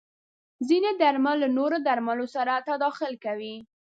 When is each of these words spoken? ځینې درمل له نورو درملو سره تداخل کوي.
ځینې 0.67 0.91
درمل 1.01 1.35
له 1.43 1.49
نورو 1.57 1.77
درملو 1.87 2.25
سره 2.35 2.53
تداخل 2.69 3.13
کوي. 3.25 3.55